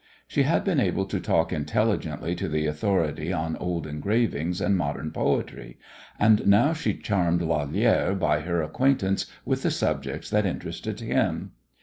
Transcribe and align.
She 0.27 0.41
had 0.41 0.63
been 0.63 0.79
able 0.79 1.05
to 1.05 1.19
talk 1.19 1.53
intelligently 1.53 2.33
to 2.33 2.49
the 2.49 2.65
authority 2.65 3.31
on 3.31 3.55
old 3.57 3.85
engravings 3.85 4.59
and 4.59 4.75
modern 4.75 5.11
poetry, 5.11 5.77
and 6.19 6.47
now 6.47 6.73
she 6.73 6.95
charmed 6.95 7.41
Lalère 7.41 8.17
by 8.17 8.39
her 8.39 8.63
acquaintance 8.63 9.27
with 9.45 9.61
the 9.61 9.69
subjects 9.69 10.31
that 10.31 10.47
interested 10.47 11.01
him. 11.01 11.51